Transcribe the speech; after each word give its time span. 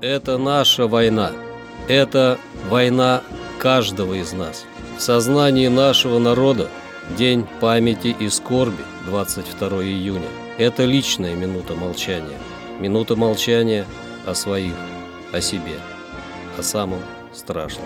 Это 0.00 0.38
наша 0.38 0.86
война. 0.86 1.32
Это 1.88 2.38
война 2.68 3.20
каждого 3.58 4.14
из 4.14 4.32
нас. 4.32 4.64
В 4.96 5.00
сознании 5.00 5.66
нашего 5.66 6.20
народа 6.20 6.68
День 7.16 7.46
памяти 7.60 8.14
и 8.16 8.28
скорби 8.28 8.84
22 9.06 9.82
июня. 9.82 10.28
Это 10.56 10.84
личная 10.84 11.34
минута 11.34 11.74
молчания. 11.74 12.38
Минута 12.78 13.16
молчания 13.16 13.86
о 14.24 14.34
своих, 14.34 14.74
о 15.32 15.40
себе, 15.40 15.80
о 16.56 16.62
самом 16.62 17.00
страшном. 17.32 17.84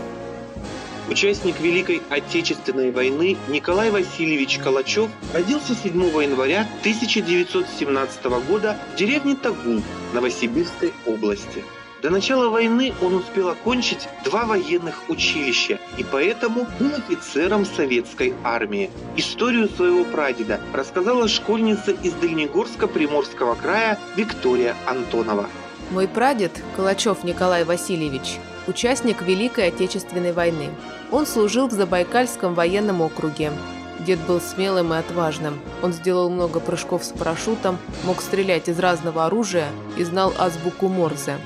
Участник 1.09 1.61
Великой 1.61 2.03
Отечественной 2.11 2.91
войны 2.91 3.39
Николай 3.49 3.91
Васильевич 3.91 4.59
Калачев 4.59 5.09
родился 5.33 5.75
7 5.75 5.95
января 6.23 6.67
1917 6.81 8.25
года 8.47 8.77
в 8.93 8.99
деревне 8.99 9.35
Тагул 9.35 9.81
Новосибирской 10.13 10.93
области. 11.07 11.65
До 12.03 12.11
начала 12.11 12.49
войны 12.49 12.93
он 13.01 13.15
успел 13.15 13.51
окончить 13.51 14.09
два 14.25 14.45
военных 14.45 15.09
училища 15.09 15.79
и 15.97 16.03
поэтому 16.03 16.67
был 16.81 16.91
офицером 16.97 17.65
советской 17.65 18.35
армии. 18.43 18.91
Историю 19.17 19.69
своего 19.69 20.05
прадеда 20.05 20.61
рассказала 20.73 21.29
школьница 21.29 21.93
из 21.93 22.13
Дальнегорска 22.15 22.89
Приморского 22.89 23.55
края 23.55 24.01
Виктория 24.17 24.75
Антонова. 24.85 25.47
Мой 25.93 26.09
прадед, 26.09 26.51
Калачев 26.75 27.23
Николай 27.23 27.63
Васильевич, 27.63 28.41
участник 28.67 29.23
Великой 29.23 29.69
Отечественной 29.69 30.33
войны. 30.33 30.71
Он 31.13 31.25
служил 31.25 31.69
в 31.69 31.73
Забайкальском 31.73 32.57
военном 32.57 33.01
округе. 33.01 33.53
Дед 34.01 34.19
был 34.27 34.41
смелым 34.41 34.93
и 34.93 34.97
отважным. 34.97 35.61
Он 35.83 35.93
сделал 35.93 36.31
много 36.31 36.59
прыжков 36.59 37.05
с 37.05 37.11
парашютом, 37.11 37.79
мог 38.03 38.21
стрелять 38.21 38.69
из 38.69 38.81
разного 38.81 39.25
оружия 39.25 39.69
и 39.97 40.03
знал 40.03 40.35
азбуку 40.37 40.89
Морзе. 40.89 41.39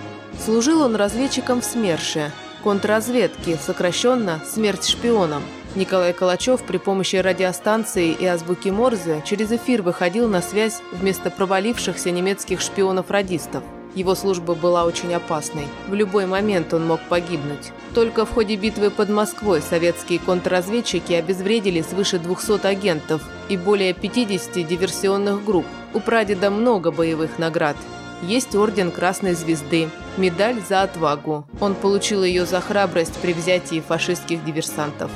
Служил 0.45 0.83
он 0.83 0.95
разведчиком 0.97 1.61
в 1.61 1.65
СМЕРШе, 1.65 2.31
контрразведке, 2.63 3.57
сокращенно 3.57 4.41
«Смерть 4.47 4.87
шпионам». 4.87 5.43
Николай 5.75 6.13
Калачев 6.13 6.63
при 6.63 6.79
помощи 6.79 7.17
радиостанции 7.17 8.13
и 8.13 8.25
азбуки 8.25 8.71
Морзе 8.71 9.23
через 9.27 9.53
эфир 9.53 9.83
выходил 9.83 10.29
на 10.29 10.41
связь 10.41 10.81
вместо 10.93 11.31
провалившихся 11.31 12.11
немецких 12.11 12.61
шпионов-радистов. 12.61 13.63
Его 13.95 14.15
служба 14.15 14.55
была 14.55 14.85
очень 14.85 15.15
опасной. 15.15 15.67
В 15.89 15.95
любой 15.95 16.27
момент 16.27 16.73
он 16.75 16.87
мог 16.87 17.01
погибнуть. 17.09 17.73
Только 17.95 18.27
в 18.27 18.31
ходе 18.33 18.57
битвы 18.57 18.91
под 18.91 19.09
Москвой 19.09 19.63
советские 19.63 20.19
контрразведчики 20.19 21.15
обезвредили 21.15 21.83
свыше 21.83 22.19
200 22.19 22.67
агентов 22.67 23.23
и 23.49 23.57
более 23.57 23.95
50 23.95 24.67
диверсионных 24.67 25.45
групп. 25.45 25.67
У 25.95 26.01
прадеда 26.01 26.51
много 26.51 26.91
боевых 26.91 27.39
наград. 27.39 27.77
Есть 28.23 28.55
орден 28.55 28.91
Красной 28.91 29.35
Звезды, 29.35 29.91
медаль 30.17 30.61
за 30.67 30.83
отвагу. 30.83 31.47
Он 31.61 31.75
получил 31.75 32.25
ее 32.25 32.47
за 32.47 32.61
храбрость 32.61 33.15
при 33.21 33.35
взятии 33.35 33.83
фашистских 33.87 34.45
диверсантов. 34.45 35.11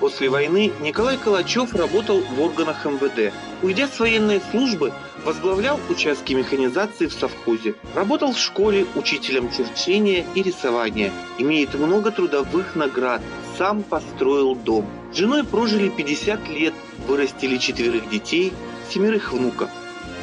После 0.00 0.28
войны 0.28 0.72
Николай 0.80 1.18
Калачев 1.18 1.74
работал 1.74 2.20
в 2.20 2.40
органах 2.40 2.84
МВД. 2.84 3.34
Уйдя 3.62 3.88
с 3.88 3.98
военной 3.98 4.40
службы, 4.50 4.92
возглавлял 5.24 5.78
участки 5.90 6.32
механизации 6.32 7.06
в 7.06 7.12
совхозе. 7.12 7.74
Работал 7.94 8.32
в 8.32 8.38
школе 8.38 8.86
учителем 8.94 9.50
черчения 9.50 10.24
и 10.34 10.42
рисования. 10.42 11.12
Имеет 11.38 11.74
много 11.74 12.12
трудовых 12.12 12.76
наград. 12.76 13.20
Сам 13.58 13.82
построил 13.82 14.54
дом. 14.54 14.86
С 15.12 15.16
женой 15.16 15.44
прожили 15.44 15.88
50 15.88 16.48
лет, 16.48 16.74
вырастили 17.06 17.56
четверых 17.56 18.08
детей, 18.08 18.52
семерых 18.90 19.32
внуков. 19.32 19.70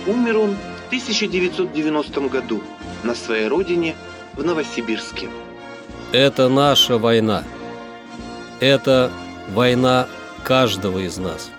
Умер 0.08 0.38
он 0.38 0.56
1990 0.94 2.22
году 2.30 2.62
на 3.02 3.16
своей 3.16 3.48
родине 3.48 3.96
в 4.36 4.44
Новосибирске. 4.44 5.28
Это 6.12 6.50
наша 6.50 7.00
война. 7.00 7.44
Это 8.60 9.12
война 9.50 10.08
каждого 10.44 11.00
из 11.00 11.18
нас. 11.18 11.50